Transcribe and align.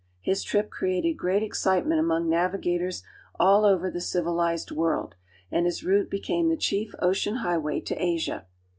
His 0.21 0.41
trip 0.41 0.71
created 0.71 1.13
great 1.13 1.43
excitement 1.43 1.99
among 1.99 2.27
navigators 2.27 3.03
all 3.39 3.65
over 3.65 3.91
the 3.91 4.01
civilized 4.01 4.71
world, 4.71 5.13
and 5.51 5.67
his 5.67 5.83
route 5.83 6.09
became 6.09 6.49
the 6.49 6.57
chief 6.57 6.95
ocean 6.97 7.35
highway 7.35 7.81
to 7.81 8.03
Asia. 8.03 8.47